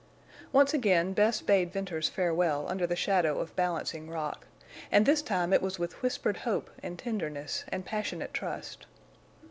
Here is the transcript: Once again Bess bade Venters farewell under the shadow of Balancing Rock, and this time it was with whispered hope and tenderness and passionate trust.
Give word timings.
Once 0.51 0.73
again 0.73 1.13
Bess 1.13 1.41
bade 1.43 1.71
Venters 1.71 2.09
farewell 2.09 2.65
under 2.67 2.87
the 2.87 2.95
shadow 2.95 3.37
of 3.39 3.55
Balancing 3.55 4.09
Rock, 4.09 4.47
and 4.91 5.05
this 5.05 5.21
time 5.21 5.53
it 5.53 5.61
was 5.61 5.77
with 5.77 6.01
whispered 6.01 6.37
hope 6.37 6.71
and 6.81 6.97
tenderness 6.97 7.65
and 7.71 7.85
passionate 7.85 8.33
trust. 8.33 8.87